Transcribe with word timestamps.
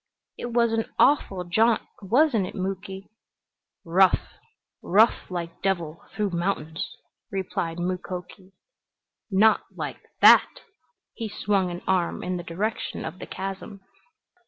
"It 0.35 0.47
was 0.51 0.73
an 0.73 0.85
awful 0.97 1.43
jaunt, 1.43 1.83
wasn't 2.01 2.47
it, 2.47 2.55
Muky?" 2.55 3.11
"Rough 3.85 4.33
rough 4.81 5.29
like 5.29 5.61
devil 5.61 6.01
th'ough 6.15 6.31
mountains," 6.33 6.97
replied 7.31 7.77
Mukoki. 7.77 8.51
"Not 9.29 9.61
like 9.75 10.01
that!" 10.21 10.63
He 11.13 11.29
swung 11.29 11.69
an 11.69 11.83
arm 11.85 12.23
in 12.23 12.37
the 12.37 12.43
direction 12.43 13.05
of 13.05 13.19
the 13.19 13.27
chasm. 13.27 13.81